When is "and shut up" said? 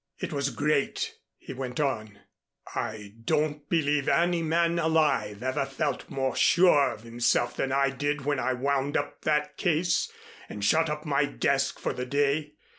10.49-11.05